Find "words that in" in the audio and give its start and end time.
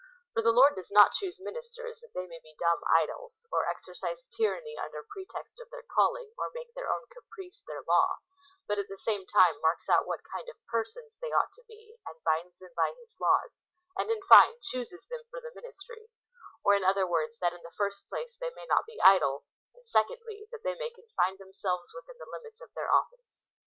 17.05-17.61